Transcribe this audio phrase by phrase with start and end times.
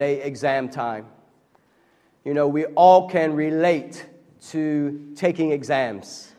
[0.00, 1.06] exam time.
[2.24, 4.04] You know, we all can relate
[4.50, 6.32] to taking exams.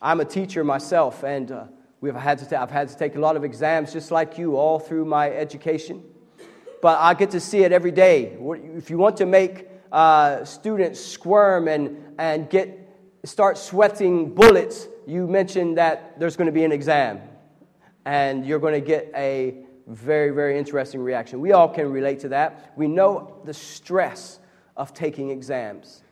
[0.00, 1.64] I'm a teacher myself, and uh,
[2.00, 4.78] we've had to I've had to take a lot of exams just like you all
[4.78, 6.02] through my education.
[6.80, 8.36] But I get to see it every day.
[8.76, 12.78] If you want to make uh, students squirm and, and get,
[13.24, 17.20] start sweating bullets, you mentioned that there's going to be an exam.
[18.04, 21.40] And you're going to get a very, very interesting reaction.
[21.40, 22.72] We all can relate to that.
[22.76, 24.38] We know the stress
[24.76, 26.02] of taking exams.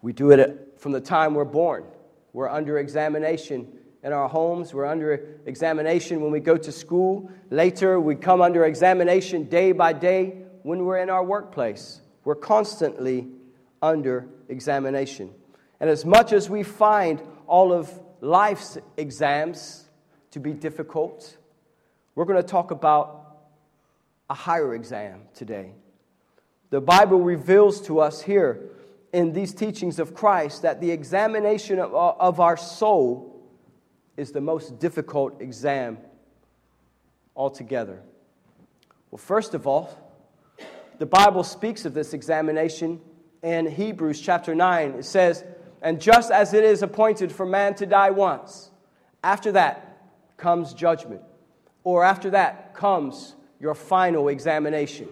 [0.00, 1.84] We do it from the time we're born.
[2.32, 7.30] We're under examination in our homes, we're under examination when we go to school.
[7.50, 12.00] Later, we come under examination day by day when we're in our workplace.
[12.24, 13.28] We're constantly
[13.80, 15.30] under examination.
[15.78, 19.84] And as much as we find all of life's exams
[20.32, 21.36] to be difficult,
[22.14, 23.38] we're going to talk about
[24.28, 25.72] a higher exam today.
[26.70, 28.60] The Bible reveals to us here
[29.12, 33.42] in these teachings of Christ that the examination of, our soul
[34.16, 35.98] is the most difficult exam
[37.36, 38.00] altogether.
[39.10, 39.98] Well, first of all,
[40.98, 43.00] the Bible speaks of this examination
[43.42, 44.92] in Hebrews chapter 9.
[44.92, 45.44] It says,
[45.82, 48.70] And just as it is appointed for man to die once,
[49.22, 49.81] after that
[50.42, 51.22] comes judgment
[51.84, 55.08] or after that comes your final examination.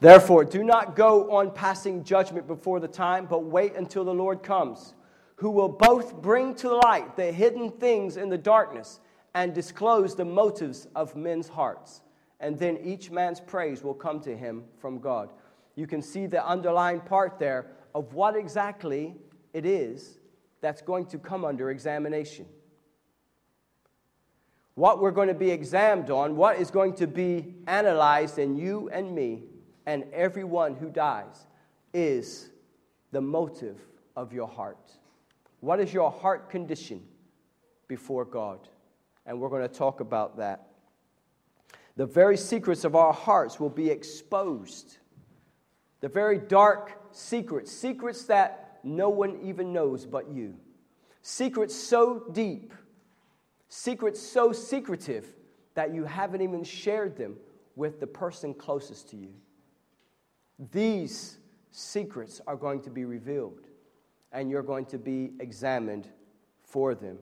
[0.00, 4.42] Therefore, do not go on passing judgment before the time, but wait until the Lord
[4.42, 4.94] comes,
[5.36, 9.00] who will both bring to light the hidden things in the darkness
[9.34, 12.00] and disclose the motives of men's hearts.
[12.40, 15.28] And then each man's praise will come to him from God.
[15.76, 19.14] You can see the underlying part there of what exactly
[19.52, 20.18] it is
[20.60, 22.46] that's going to come under examination.
[24.74, 28.88] What we're going to be examined on, what is going to be analyzed in you
[28.90, 29.44] and me
[29.86, 31.46] and everyone who dies,
[31.92, 32.50] is
[33.12, 33.78] the motive
[34.16, 34.92] of your heart.
[35.60, 37.02] What is your heart condition
[37.88, 38.68] before God?
[39.26, 40.68] And we're going to talk about that.
[41.96, 44.96] The very secrets of our hearts will be exposed.
[46.00, 50.54] The very dark secrets, secrets that no one even knows but you.
[51.22, 52.72] Secrets so deep,
[53.68, 55.26] secrets so secretive
[55.74, 57.36] that you haven't even shared them
[57.76, 59.32] with the person closest to you.
[60.72, 61.38] These
[61.70, 63.60] secrets are going to be revealed,
[64.32, 66.08] and you're going to be examined
[66.62, 67.18] for them.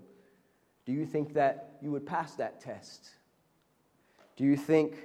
[0.86, 3.10] Do you think that you would pass that test?
[4.36, 4.96] Do you think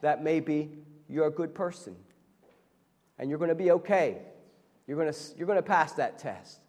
[0.00, 0.70] that maybe
[1.08, 1.96] you're a good person
[3.18, 4.18] and you're going to be okay
[4.88, 6.60] you're going to, you're going to pass that test.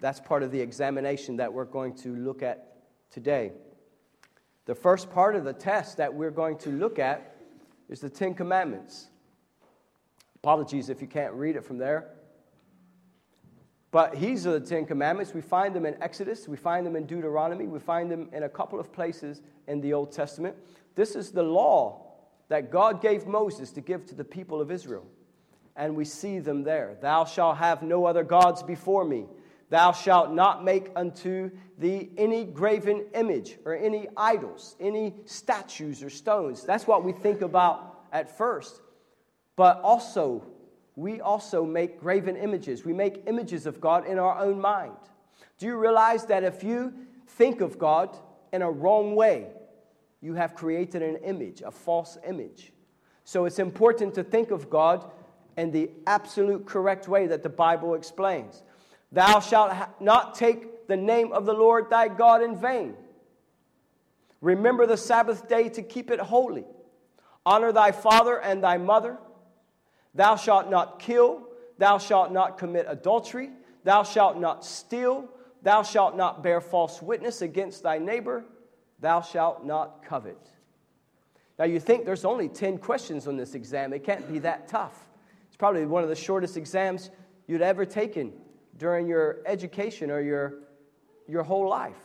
[0.00, 2.78] That's part of the examination that we're going to look at
[3.10, 3.52] today.
[4.64, 7.36] The first part of the test that we're going to look at
[7.90, 9.08] is the Ten Commandments.
[10.36, 12.08] Apologies if you can't read it from there.
[13.90, 15.34] But these are the Ten Commandments.
[15.34, 18.48] We find them in Exodus, we find them in Deuteronomy, we find them in a
[18.48, 20.56] couple of places in the Old Testament.
[20.94, 22.06] This is the law
[22.48, 25.06] that God gave Moses to give to the people of Israel
[25.76, 26.96] and we see them there.
[27.00, 29.26] Thou shalt have no other gods before me.
[29.70, 36.10] Thou shalt not make unto thee any graven image or any idols, any statues or
[36.10, 36.62] stones.
[36.62, 38.82] That's what we think about at first.
[39.56, 40.46] But also,
[40.96, 42.84] we also make graven images.
[42.84, 44.96] We make images of God in our own mind.
[45.58, 46.92] Do you realize that if you
[47.26, 48.16] think of God
[48.52, 49.48] in a wrong way,
[50.20, 52.72] you have created an image, a false image?
[53.24, 55.10] So it's important to think of God
[55.56, 58.62] and the absolute correct way that the Bible explains.
[59.12, 62.94] Thou shalt not take the name of the Lord thy God in vain.
[64.40, 66.64] Remember the Sabbath day to keep it holy.
[67.46, 69.18] Honor thy father and thy mother.
[70.14, 71.48] Thou shalt not kill.
[71.78, 73.50] Thou shalt not commit adultery.
[73.84, 75.28] Thou shalt not steal.
[75.62, 78.44] Thou shalt not bear false witness against thy neighbor.
[79.00, 80.38] Thou shalt not covet.
[81.58, 83.92] Now, you think there's only 10 questions on this exam.
[83.92, 85.03] It can't be that tough.
[85.64, 87.10] Probably one of the shortest exams
[87.46, 88.34] you'd ever taken
[88.76, 90.58] during your education or your,
[91.26, 92.04] your whole life.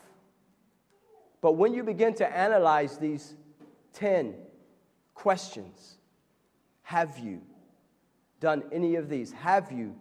[1.42, 3.36] But when you begin to analyze these
[3.92, 4.34] 10
[5.14, 5.98] questions,
[6.84, 7.42] have you
[8.40, 9.34] done any of these?
[9.34, 9.94] Have you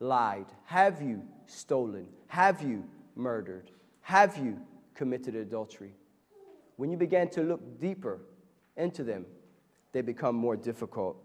[0.00, 0.44] lied?
[0.64, 2.08] Have you stolen?
[2.26, 2.84] Have you
[3.16, 3.70] murdered?
[4.02, 4.60] Have you
[4.94, 5.94] committed adultery?
[6.76, 8.20] When you begin to look deeper
[8.76, 9.24] into them,
[9.92, 11.24] they become more difficult.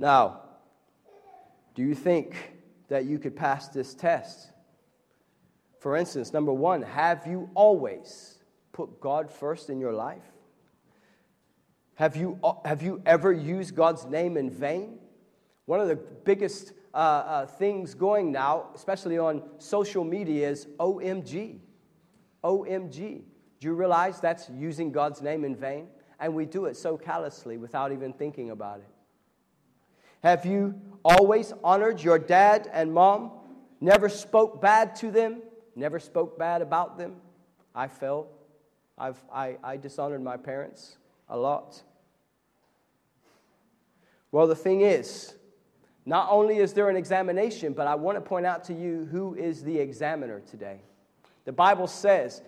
[0.00, 0.40] Now,
[1.74, 2.54] do you think
[2.88, 4.50] that you could pass this test?
[5.78, 8.38] For instance, number one, have you always
[8.72, 10.24] put God first in your life?
[11.96, 14.98] Have you, have you ever used God's name in vain?
[15.66, 21.58] One of the biggest uh, uh, things going now, especially on social media, is OMG.
[22.42, 23.20] OMG.
[23.60, 25.88] Do you realize that's using God's name in vain?
[26.18, 28.89] And we do it so callously without even thinking about it.
[30.22, 30.74] Have you
[31.04, 33.30] always honored your dad and mom?
[33.80, 35.42] Never spoke bad to them?
[35.74, 37.16] Never spoke bad about them?
[37.74, 38.28] I felt.
[38.98, 41.82] I've, I, I dishonored my parents a lot.
[44.30, 45.34] Well, the thing is,
[46.04, 49.34] not only is there an examination, but I want to point out to you who
[49.34, 50.80] is the examiner today.
[51.46, 52.42] The Bible says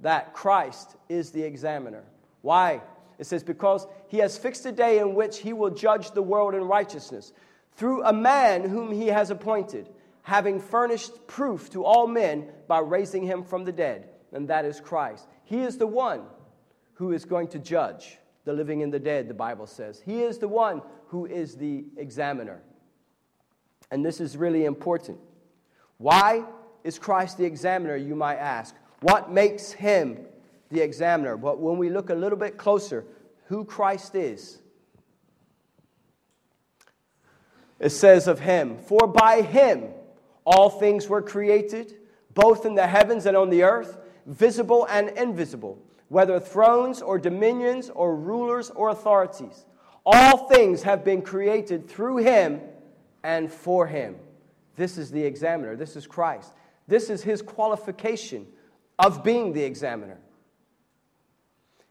[0.00, 2.04] that Christ is the examiner.
[2.42, 2.82] Why?
[3.18, 6.54] It says, Because he has fixed a day in which he will judge the world
[6.54, 7.32] in righteousness
[7.76, 9.88] through a man whom he has appointed,
[10.22, 14.80] having furnished proof to all men by raising him from the dead, and that is
[14.80, 15.26] Christ.
[15.44, 16.22] He is the one
[16.94, 20.00] who is going to judge the living and the dead, the Bible says.
[20.04, 22.62] He is the one who is the examiner.
[23.90, 25.18] And this is really important.
[25.98, 26.44] Why
[26.84, 28.74] is Christ the examiner, you might ask?
[29.00, 30.26] What makes him
[30.70, 31.36] the examiner?
[31.36, 33.04] But when we look a little bit closer,
[33.46, 34.58] who Christ is,
[37.78, 39.84] it says of him, For by him
[40.44, 41.94] all things were created,
[42.34, 45.78] both in the heavens and on the earth, visible and invisible,
[46.08, 49.64] whether thrones or dominions or rulers or authorities.
[50.04, 52.60] All things have been created through him
[53.24, 54.16] and for him.
[54.76, 55.74] This is the examiner.
[55.74, 56.52] This is Christ.
[56.86, 58.46] This is his qualification
[58.98, 60.18] of being the examiner.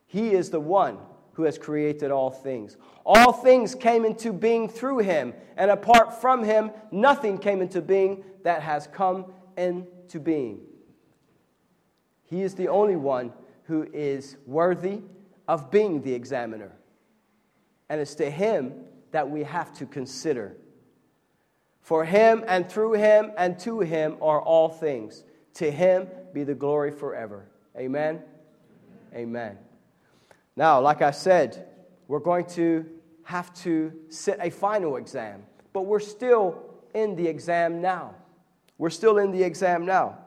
[0.06, 0.98] He is the one
[1.34, 2.78] who has created all things.
[3.06, 8.24] All things came into being through him, and apart from him, nothing came into being
[8.44, 9.26] that has come
[9.58, 10.62] into being.
[12.24, 15.02] He is the only one who is worthy
[15.48, 16.72] of being the examiner.
[17.90, 18.74] And it's to him
[19.12, 20.58] that we have to consider.
[21.82, 25.24] For him and through him and to him are all things.
[25.56, 27.48] To him be the glory forever.
[27.78, 28.22] Amen.
[29.14, 29.58] Amen.
[30.56, 31.68] Now, like I said,
[32.08, 32.86] we're going to
[33.24, 35.44] have to sit a final exam,
[35.74, 36.64] but we're still
[36.94, 38.16] in the exam now.
[38.78, 40.20] We're still in the exam now.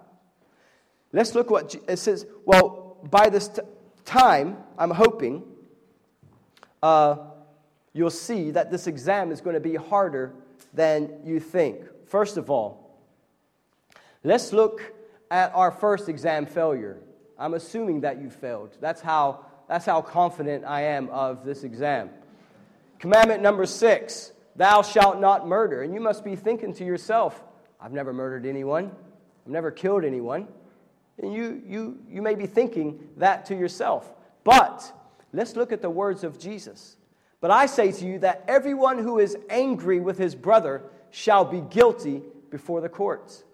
[1.13, 2.27] Let's look what it says.
[2.45, 3.63] Well, by this t-
[4.05, 5.43] time, I'm hoping
[6.83, 7.17] uh,
[7.93, 10.35] you'll see that this exam is going to be harder
[10.75, 11.85] than you think.
[12.07, 12.99] First of all,
[14.25, 14.95] let's look
[15.31, 16.99] at our first exam failure.
[17.39, 18.77] I'm assuming that you failed.
[18.81, 22.11] That's how that's how confident I am of this exam.
[22.99, 25.83] Commandment number six Thou shalt not murder.
[25.83, 27.45] And you must be thinking to yourself,
[27.81, 28.91] I've never murdered anyone,
[29.47, 30.49] I've never killed anyone.
[31.21, 34.13] And you, you, you may be thinking that to yourself.
[34.45, 34.93] But
[35.33, 36.97] let's look at the words of Jesus.
[37.41, 41.61] But I say to you that everyone who is angry with his brother shall be
[41.61, 43.45] guilty before the courts.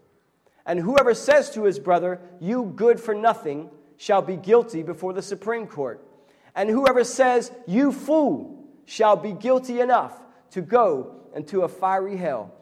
[0.66, 5.23] And whoever says to his brother, You good for nothing, shall be guilty before the
[5.23, 6.05] Supreme Court.
[6.55, 10.20] And whoever says, You fool, shall be guilty enough
[10.50, 12.52] to go into a fiery hell.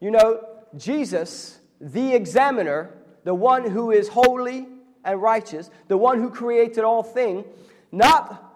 [0.00, 0.44] You know,
[0.76, 2.90] Jesus, the examiner,
[3.24, 4.68] the one who is holy
[5.04, 7.44] and righteous, the one who created all things,
[7.92, 8.46] not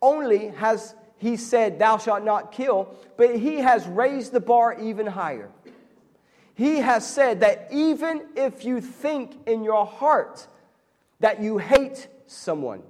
[0.00, 5.06] only has he said, Thou shalt not kill, but he has raised the bar even
[5.06, 5.50] higher.
[6.54, 10.46] He has said that even if you think in your heart
[11.20, 12.82] that you hate someone,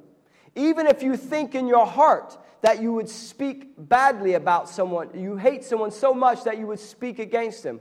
[0.55, 5.37] even if you think in your heart that you would speak badly about someone, you
[5.37, 7.81] hate someone so much that you would speak against them,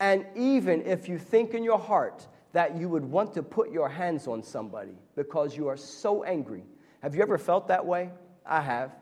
[0.00, 3.88] and even if you think in your heart that you would want to put your
[3.88, 6.64] hands on somebody because you are so angry.
[7.02, 8.10] Have you ever felt that way?
[8.46, 8.92] I have.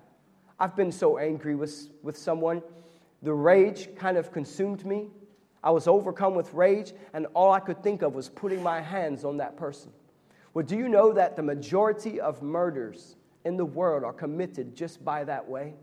[0.58, 2.62] I've been so angry with, with someone.
[3.22, 5.08] The rage kind of consumed me.
[5.62, 9.24] I was overcome with rage, and all I could think of was putting my hands
[9.24, 9.92] on that person.
[10.56, 15.04] Well, do you know that the majority of murders in the world are committed just
[15.04, 15.74] by that way?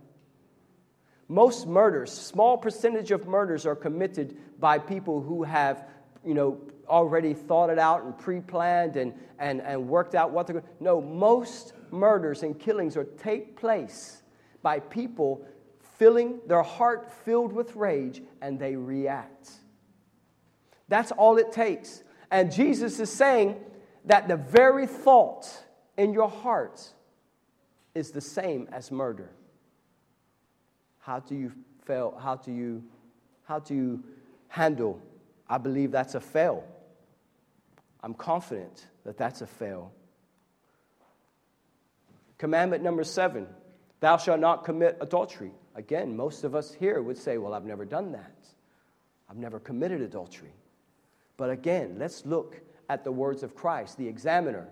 [1.27, 5.87] Most murders, small percentage of murders are committed by people who have,
[6.25, 10.55] you know, already thought it out and pre-planned and, and, and worked out what they're
[10.55, 10.83] going to.
[10.83, 14.23] No, most murders and killings are take place
[14.63, 15.45] by people
[15.99, 19.51] filling their heart filled with rage and they react.
[20.87, 22.03] That's all it takes.
[22.31, 23.63] And Jesus is saying
[24.05, 25.47] that the very thought
[25.97, 26.81] in your heart
[27.95, 29.29] is the same as murder.
[30.99, 31.51] How do you
[31.85, 32.17] fail?
[32.21, 32.83] How do you,
[33.45, 34.03] how do you
[34.47, 35.01] handle?
[35.47, 36.63] I believe that's a fail.
[38.01, 39.91] I'm confident that that's a fail.
[42.37, 43.47] Commandment number seven
[43.99, 45.51] Thou shalt not commit adultery.
[45.75, 48.35] Again, most of us here would say, Well, I've never done that.
[49.29, 50.53] I've never committed adultery.
[51.37, 54.67] But again, let's look at the words of Christ, the examiner,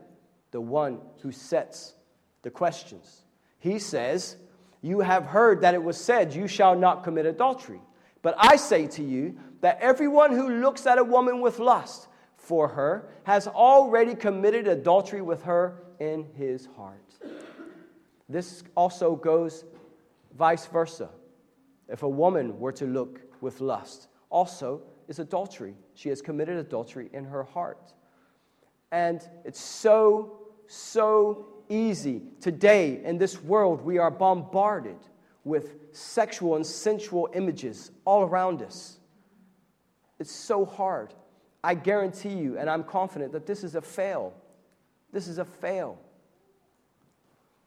[0.52, 1.96] the one who sets
[2.42, 3.24] the questions.
[3.60, 4.38] He says,
[4.82, 7.82] You have heard that it was said, You shall not commit adultery.
[8.22, 12.68] But I say to you that everyone who looks at a woman with lust for
[12.68, 17.14] her has already committed adultery with her in his heart.
[18.28, 19.66] This also goes
[20.38, 21.10] vice versa.
[21.88, 25.76] If a woman were to look with lust, also is adultery.
[25.94, 27.94] She has committed adultery in her heart.
[28.92, 32.24] And it's so, so easy.
[32.42, 34.98] Today, in this world, we are bombarded
[35.44, 39.00] with sexual and sensual images all around us.
[40.20, 41.14] It's so hard.
[41.64, 44.34] I guarantee you, and I'm confident, that this is a fail.
[45.12, 46.00] This is a fail.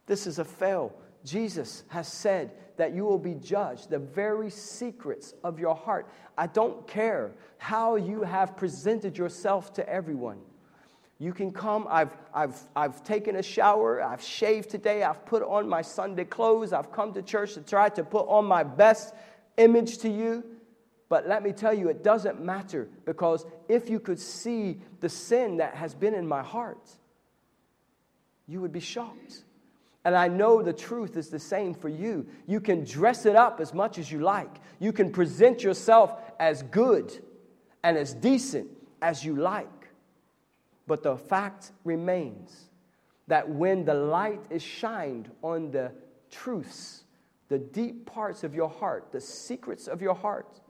[0.07, 0.93] This is a fail.
[1.25, 6.09] Jesus has said that you will be judged, the very secrets of your heart.
[6.37, 10.39] I don't care how you have presented yourself to everyone.
[11.19, 11.87] You can come.
[11.89, 14.03] I've, I've, I've taken a shower.
[14.03, 15.03] I've shaved today.
[15.03, 16.73] I've put on my Sunday clothes.
[16.73, 19.15] I've come to church to try to put on my best
[19.57, 20.45] image to you.
[21.09, 25.59] But let me tell you, it doesn't matter because if you could see the sin
[25.59, 26.91] that has been in my heart,
[28.49, 29.45] you would be shocked.
[30.05, 32.27] And I know the truth is the same for you.
[32.47, 36.63] You can dress it up as much as you like, you can present yourself as
[36.63, 37.17] good
[37.83, 38.69] and as decent
[39.01, 39.84] as you like.
[40.87, 42.69] But the fact remains
[43.27, 45.93] that when the light is shined on the
[46.31, 47.05] truths,
[47.49, 50.61] the deep parts of your heart, the secrets of your heart,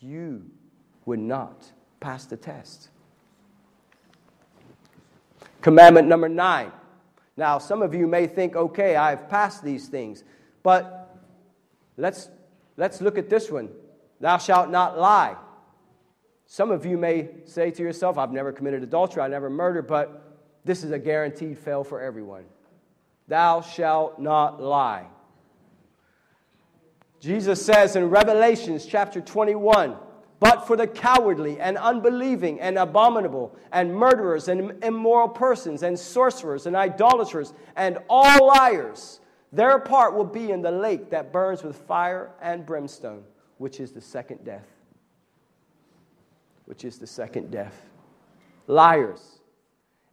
[0.00, 0.50] you
[1.04, 1.70] would not
[2.00, 2.88] pass the test.
[5.60, 6.72] Commandment number nine
[7.36, 10.24] now, some of you may think, okay, I've passed these things,
[10.62, 11.16] but
[11.96, 12.28] let's,
[12.76, 13.70] let's look at this one.
[14.20, 15.36] Thou shalt not lie.
[16.52, 20.38] Some of you may say to yourself, I've never committed adultery, I never murdered, but
[20.66, 22.44] this is a guaranteed fail for everyone.
[23.26, 25.06] Thou shalt not lie.
[27.20, 29.96] Jesus says in Revelations chapter 21,
[30.40, 36.66] but for the cowardly and unbelieving and abominable and murderers and immoral persons and sorcerers
[36.66, 39.20] and idolaters and all liars,
[39.52, 43.24] their part will be in the lake that burns with fire and brimstone,
[43.56, 44.68] which is the second death.
[46.64, 47.90] Which is the second death.
[48.66, 49.40] Liars.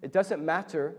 [0.01, 0.95] It doesn't matter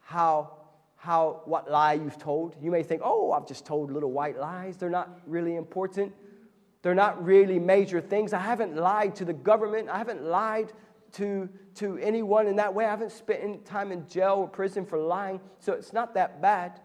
[0.00, 0.52] how,
[0.96, 2.54] how what lie you've told.
[2.60, 4.76] You may think, oh, I've just told little white lies.
[4.76, 6.12] They're not really important.
[6.82, 8.32] They're not really major things.
[8.32, 9.88] I haven't lied to the government.
[9.88, 10.72] I haven't lied
[11.12, 12.84] to, to anyone in that way.
[12.84, 16.40] I haven't spent any time in jail or prison for lying, so it's not that
[16.40, 16.80] bad.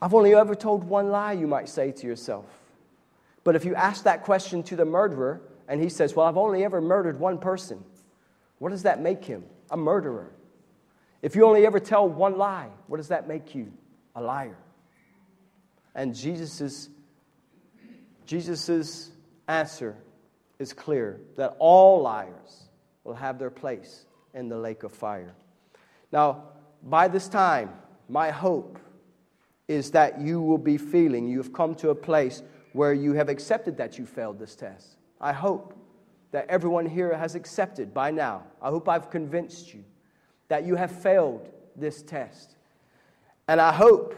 [0.00, 2.44] I've only ever told one lie, you might say to yourself.
[3.44, 6.64] But if you ask that question to the murderer, and he says, Well, I've only
[6.64, 7.84] ever murdered one person,
[8.58, 9.44] what does that make him?
[9.70, 10.32] A murderer.
[11.22, 13.72] If you only ever tell one lie, what does that make you?
[14.14, 14.58] A liar.
[15.94, 16.88] And Jesus'
[18.26, 19.10] Jesus's
[19.48, 19.96] answer
[20.58, 22.68] is clear that all liars
[23.04, 25.34] will have their place in the lake of fire.
[26.12, 26.44] Now,
[26.82, 27.70] by this time,
[28.08, 28.78] my hope
[29.68, 32.42] is that you will be feeling you have come to a place
[32.74, 34.96] where you have accepted that you failed this test.
[35.20, 35.78] I hope
[36.32, 38.42] that everyone here has accepted by now.
[38.60, 39.84] I hope I've convinced you
[40.48, 42.56] that you have failed this test.
[43.46, 44.16] And I hope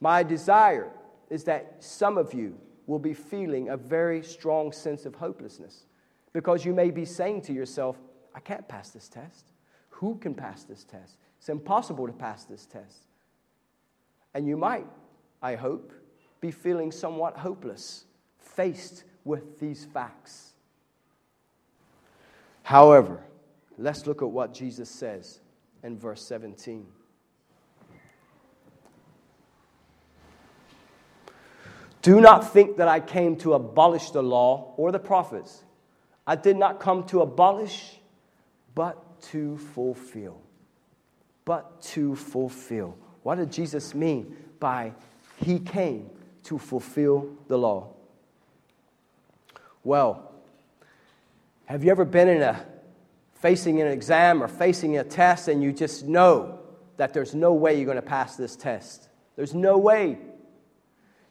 [0.00, 0.90] my desire
[1.28, 5.84] is that some of you will be feeling a very strong sense of hopelessness
[6.32, 7.98] because you may be saying to yourself,
[8.34, 9.52] I can't pass this test.
[9.90, 11.18] Who can pass this test?
[11.38, 13.02] It's impossible to pass this test.
[14.32, 14.86] And you might,
[15.42, 15.92] I hope,
[16.40, 18.04] be feeling somewhat hopeless
[18.38, 20.52] faced with these facts.
[22.62, 23.22] However,
[23.76, 25.40] let's look at what Jesus says
[25.82, 26.86] in verse 17.
[32.02, 35.64] Do not think that I came to abolish the law or the prophets.
[36.26, 37.98] I did not come to abolish,
[38.74, 40.40] but to fulfill.
[41.44, 42.96] But to fulfill.
[43.22, 44.92] What did Jesus mean by
[45.44, 46.10] he came
[46.48, 47.88] to fulfill the law?
[49.84, 50.32] Well,
[51.66, 52.64] have you ever been in a
[53.34, 56.58] facing an exam or facing a test and you just know
[56.96, 59.10] that there's no way you're going to pass this test?
[59.36, 60.16] There's no way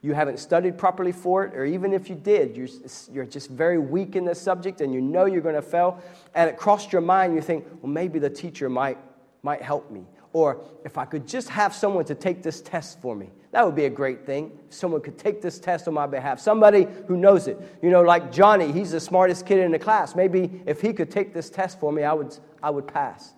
[0.03, 2.67] you haven't studied properly for it, or even if you did, you're,
[3.12, 6.00] you're just very weak in the subject and you know you're going to fail,
[6.36, 9.00] and it crossed your mind, you think, well, maybe the teacher might,
[9.41, 10.05] might help me.
[10.38, 13.74] Or if I could just have someone to take this test for me, that would
[13.74, 14.51] be a great thing.
[14.70, 16.39] Someone could take this test on my behalf.
[16.39, 17.60] Somebody who knows it.
[17.82, 20.15] You know, like Johnny, he's the smartest kid in the class.
[20.15, 23.34] Maybe if he could take this test for me, I would, I would pass.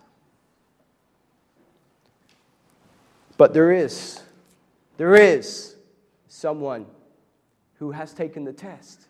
[3.38, 4.22] But there is,
[4.98, 5.77] there is
[6.27, 6.86] someone
[7.75, 9.06] who has taken the test.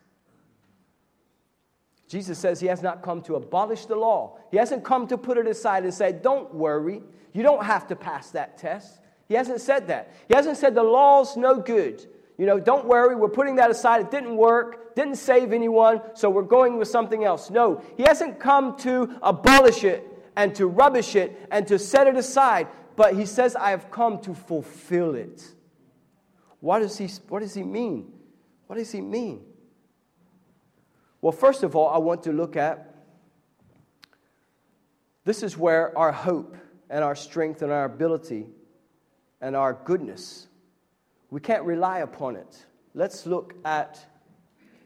[2.10, 4.40] Jesus says he has not come to abolish the law.
[4.50, 7.96] He hasn't come to put it aside and say, Don't worry, you don't have to
[7.96, 9.00] pass that test.
[9.28, 10.12] He hasn't said that.
[10.28, 12.04] He hasn't said the law's no good.
[12.40, 14.02] You know, don't worry, we're putting that aside.
[14.02, 17.52] It didn't work, didn't save anyone, so we're going with something else.
[17.52, 20.04] No, he hasn't come to abolish it
[20.36, 24.20] and to rubbish it and to set it aside, but he says, I have come
[24.22, 25.44] to fulfill it.
[26.60, 28.12] What does he, what does he mean?
[28.66, 29.46] What does he mean?
[31.22, 32.96] Well, first of all, I want to look at
[35.26, 36.56] this is where our hope
[36.90, 38.48] and our strength and our ability
[39.42, 40.48] and our goodness,
[41.30, 42.66] we can't rely upon it.
[42.94, 44.04] Let's look at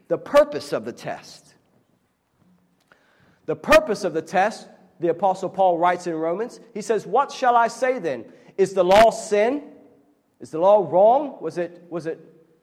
[0.08, 1.54] the purpose of the test.
[3.46, 4.68] The purpose of the test,
[5.00, 8.24] the Apostle Paul writes in Romans, he says, What shall I say then?
[8.58, 9.62] Is the law sin?
[10.40, 11.38] Is the law wrong?
[11.40, 12.20] Was it, was it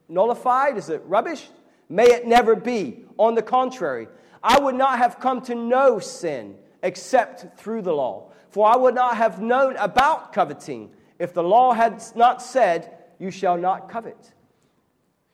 [0.08, 0.78] nullified?
[0.78, 1.48] Is it rubbish?
[1.92, 3.04] May it never be.
[3.18, 4.08] On the contrary,
[4.42, 8.32] I would not have come to know sin except through the law.
[8.50, 13.30] For I would not have known about coveting if the law had not said, You
[13.30, 14.34] shall not covet.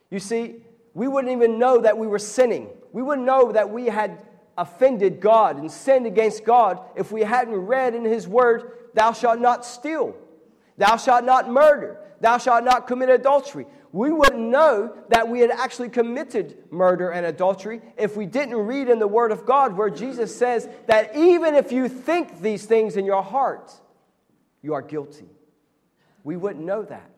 [0.10, 0.56] You see,
[0.96, 2.70] we wouldn't even know that we were sinning.
[2.92, 4.18] We wouldn't know that we had
[4.58, 9.40] offended God and sinned against God if we hadn't read in His Word, Thou shalt
[9.40, 10.16] not steal,
[10.78, 13.68] Thou shalt not murder, Thou shalt not commit adultery.
[13.98, 18.89] We wouldn't know that we had actually committed murder and adultery if we didn't read
[18.89, 22.96] in the Word of God where Jesus says that even if you think these things
[22.96, 23.74] in your heart,
[24.62, 25.26] you are guilty.
[26.24, 27.10] We wouldn't know that.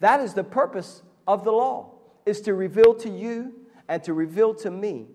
[0.00, 1.90] That is the purpose of the law,
[2.24, 3.52] is to reveal to you
[3.86, 5.08] and to reveal to me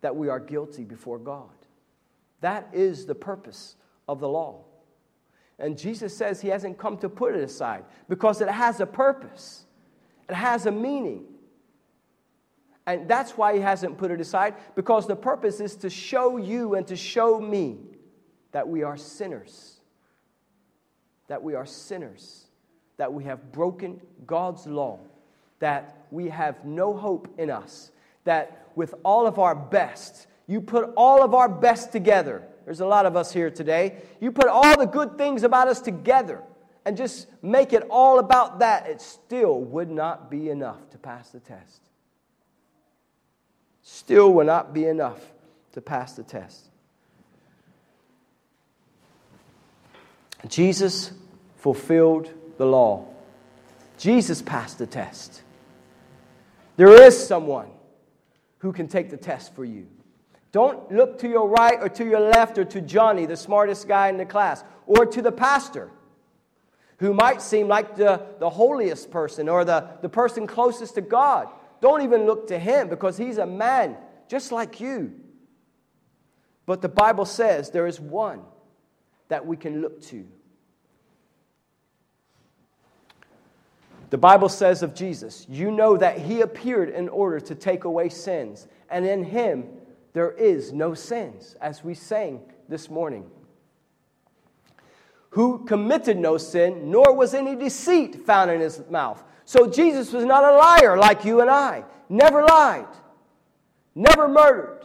[0.00, 1.54] that we are guilty before God.
[2.40, 3.76] That is the purpose
[4.08, 4.64] of the law.
[5.56, 9.63] And Jesus says he hasn't come to put it aside because it has a purpose,
[10.28, 11.24] it has a meaning.
[12.86, 16.74] And that's why he hasn't put it aside because the purpose is to show you
[16.74, 17.78] and to show me
[18.52, 19.80] that we are sinners.
[21.28, 22.44] That we are sinners.
[22.98, 25.00] That we have broken God's law.
[25.60, 27.90] That we have no hope in us.
[28.24, 32.86] That with all of our best, you put all of our best together there's a
[32.86, 34.02] lot of us here today.
[34.20, 36.42] You put all the good things about us together
[36.84, 41.30] and just make it all about that, it still would not be enough to pass
[41.30, 41.80] the test.
[43.82, 45.20] Still would not be enough
[45.72, 46.70] to pass the test.
[50.48, 51.12] Jesus
[51.56, 53.06] fulfilled the law.
[53.98, 55.42] Jesus passed the test.
[56.76, 57.68] There is someone
[58.58, 59.86] who can take the test for you.
[60.52, 64.08] Don't look to your right or to your left or to Johnny, the smartest guy
[64.08, 65.90] in the class, or to the pastor,
[66.98, 71.48] who might seem like the, the holiest person or the, the person closest to God.
[71.80, 73.96] Don't even look to him because he's a man
[74.28, 75.12] just like you.
[76.66, 78.40] But the Bible says there is one
[79.28, 80.26] that we can look to.
[84.10, 88.08] The Bible says of Jesus, you know that he appeared in order to take away
[88.08, 89.66] sins, and in him
[90.12, 93.28] there is no sins, as we sang this morning.
[95.34, 99.20] Who committed no sin, nor was any deceit found in his mouth.
[99.44, 101.82] So Jesus was not a liar like you and I.
[102.08, 102.86] Never lied,
[103.96, 104.84] never murdered,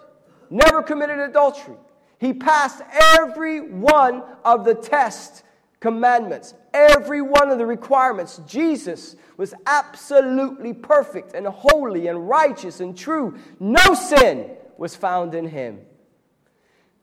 [0.50, 1.76] never committed adultery.
[2.18, 2.82] He passed
[3.14, 5.44] every one of the test
[5.80, 8.42] commandments, every one of the requirements.
[8.48, 13.38] Jesus was absolutely perfect and holy and righteous and true.
[13.60, 15.82] No sin was found in him.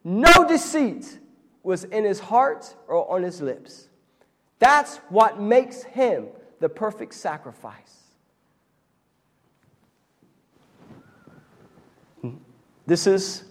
[0.03, 1.19] No deceit
[1.67, 3.89] was in his heart or on his lips.
[4.57, 6.27] That's what makes him
[6.61, 8.05] the perfect sacrifice.
[12.85, 13.43] This is,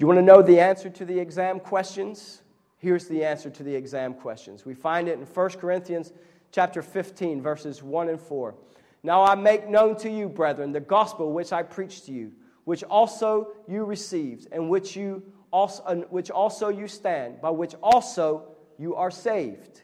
[0.00, 2.42] you want to know the answer to the exam questions?
[2.78, 4.66] Here's the answer to the exam questions.
[4.66, 6.12] We find it in 1 Corinthians
[6.50, 8.56] chapter 15, verses 1 and 4.
[9.04, 12.32] Now I make known to you, brethren, the gospel which I preached to you
[12.64, 18.48] which also you received, and which, you also, which also you stand, by which also
[18.78, 19.82] you are saved,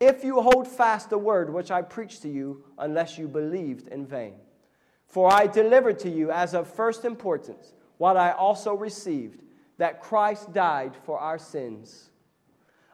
[0.00, 4.06] if you hold fast the word which I preached to you, unless you believed in
[4.06, 4.34] vain.
[5.06, 9.42] For I delivered to you as of first importance what I also received
[9.78, 12.10] that Christ died for our sins,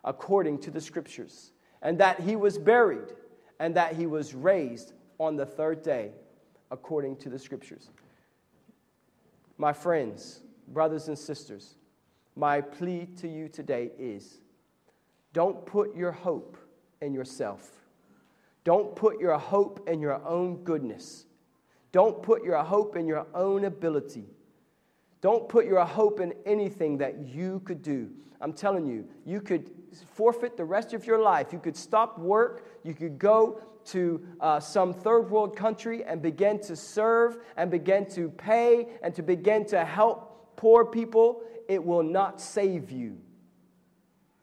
[0.05, 3.15] according to the Scriptures, and that he was buried,
[3.59, 6.13] and that he was raised on the third day,
[6.71, 7.91] according to the Scriptures.
[9.59, 11.77] My friends, brothers, and sisters,
[12.37, 14.39] my plea to you today is
[15.33, 16.57] don't put your hope
[17.01, 17.71] in yourself.
[18.65, 21.27] Don't put your hope in your own goodness.
[21.93, 24.27] Don't put your hope in your own ability.
[25.21, 28.11] Don't put your hope in anything that you could do.
[28.41, 29.71] I'm telling you, you could
[30.15, 31.53] forfeit the rest of your life.
[31.53, 32.67] You could stop work.
[32.85, 38.07] You could go to uh, some third world country and begin to serve and begin
[38.11, 40.30] to pay and to begin to help
[40.61, 41.43] poor people.
[41.69, 43.17] It will not save you.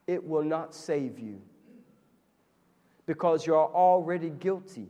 [0.08, 1.42] It will not save you
[3.06, 4.90] because you're already guilty.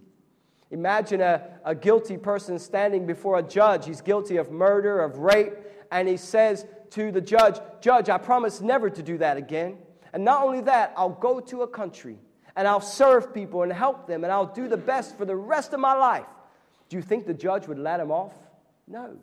[0.72, 3.86] Imagine a, a guilty person standing before a judge.
[3.86, 5.54] He's guilty of murder, of rape,
[5.92, 9.78] and he says to the judge, Judge, I promise never to do that again.
[10.14, 12.18] And not only that, I'll go to a country
[12.56, 15.74] and I'll serve people and help them and I'll do the best for the rest
[15.74, 16.26] of my life.
[16.88, 18.34] Do you think the judge would let him off?
[18.88, 19.18] No.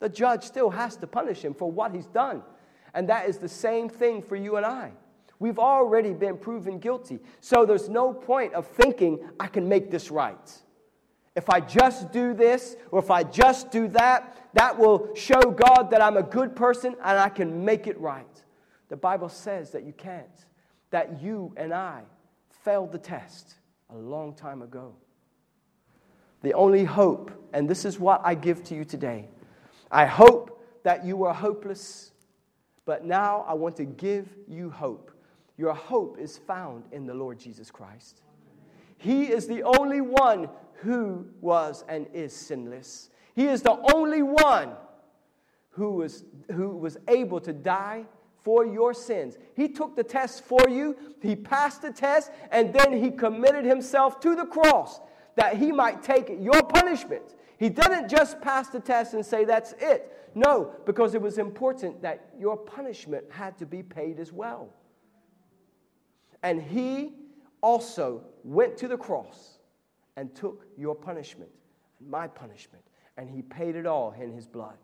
[0.00, 2.42] The judge still has to punish him for what he's done.
[2.94, 4.92] And that is the same thing for you and I.
[5.40, 7.20] We've already been proven guilty.
[7.40, 10.62] So there's no point of thinking, I can make this right.
[11.36, 15.90] If I just do this or if I just do that, that will show God
[15.90, 18.26] that I'm a good person and I can make it right.
[18.88, 20.26] The Bible says that you can't,
[20.90, 22.02] that you and I
[22.64, 23.54] failed the test
[23.90, 24.96] a long time ago.
[26.42, 29.28] The only hope, and this is what I give to you today
[29.90, 32.12] I hope that you were hopeless,
[32.84, 35.10] but now I want to give you hope.
[35.56, 38.22] Your hope is found in the Lord Jesus Christ.
[38.96, 40.48] He is the only one
[40.80, 43.10] who was and is sinless.
[43.34, 44.72] He is the only one
[45.70, 48.04] who was, who was able to die
[48.42, 49.36] for your sins.
[49.54, 54.20] He took the test for you, he passed the test, and then he committed himself
[54.20, 55.00] to the cross
[55.36, 57.34] that he might take your punishment.
[57.58, 60.30] He didn't just pass the test and say, That's it.
[60.34, 64.72] No, because it was important that your punishment had to be paid as well.
[66.42, 67.14] And he
[67.60, 69.58] also went to the cross
[70.16, 71.50] and took your punishment
[71.98, 72.84] and my punishment,
[73.16, 74.76] and he paid it all in his blood.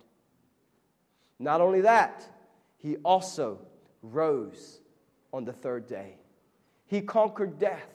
[1.39, 2.29] Not only that,
[2.79, 3.59] he also
[4.03, 4.81] rose
[5.33, 6.17] on the third day.
[6.87, 7.95] He conquered death,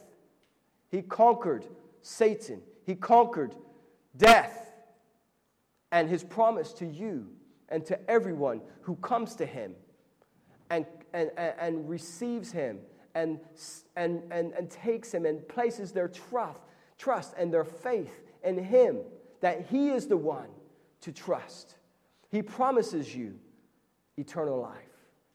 [0.89, 1.65] he conquered
[2.02, 3.56] Satan, he conquered
[4.18, 4.68] death.
[5.91, 7.28] And his promise to you
[7.69, 9.75] and to everyone who comes to him
[10.69, 12.80] and, and, and, receives him
[13.15, 13.39] and,
[13.95, 16.62] and, and, and takes him and places their trust,
[16.97, 18.99] trust and their faith in him,
[19.41, 20.49] that he is the one
[21.02, 21.75] to trust.
[22.30, 23.36] He promises you
[24.17, 24.75] eternal life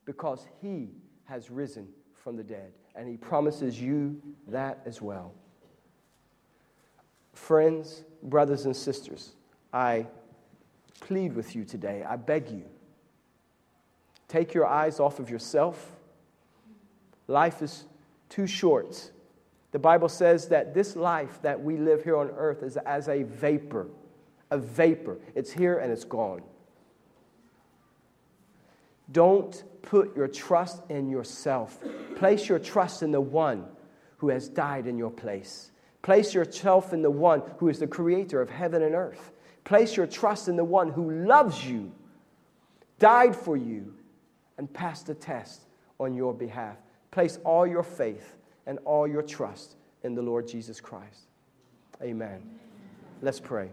[0.04, 0.90] because he
[1.24, 5.34] has risen from the dead, and he promises you that as well.
[7.32, 9.34] Friends, brothers, and sisters,
[9.72, 10.06] I
[11.04, 12.04] plead with you today.
[12.06, 12.64] I beg you.
[14.28, 15.94] Take your eyes off of yourself
[17.26, 17.84] Life is
[18.28, 19.10] too short.
[19.72, 23.22] The Bible says that this life that we live here on earth is as a
[23.22, 23.88] vapor,
[24.50, 25.18] a vapor.
[25.34, 26.42] It's here and it's gone.
[29.10, 31.78] Don't put your trust in yourself.
[32.16, 33.66] Place your trust in the one
[34.18, 35.70] who has died in your place.
[36.02, 39.32] Place yourself in the one who is the creator of heaven and earth.
[39.64, 41.90] Place your trust in the one who loves you,
[42.98, 43.94] died for you,
[44.58, 45.62] and passed the test
[45.98, 46.76] on your behalf.
[47.10, 51.28] Place all your faith and all your trust in the Lord Jesus Christ.
[52.02, 52.42] Amen.
[53.22, 53.70] Let's pray.